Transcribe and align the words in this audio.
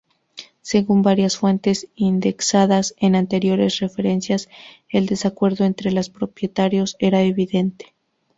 Según 0.63 1.03
varias 1.03 1.37
fuentes 1.37 1.87
indexadas 1.93 2.95
en 2.97 3.15
anteriores 3.15 3.77
referencias, 3.81 4.49
el 4.89 5.05
desacuerdo 5.05 5.63
entre 5.63 5.91
los 5.91 6.09
propietarios 6.09 6.95
era 6.97 7.21
evidente. 7.21 7.93